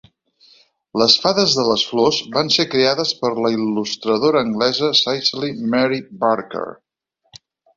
Les 1.01 1.17
Fades 1.25 1.57
de 1.59 1.65
les 1.71 1.83
Flors 1.89 2.21
van 2.39 2.49
ser 2.57 2.65
creades 2.71 3.13
per 3.19 3.31
la 3.41 3.53
il·lustradora 3.59 4.43
anglesa 4.49 4.91
Cicely 5.03 5.53
Mary 5.75 6.01
Barker. 6.25 6.67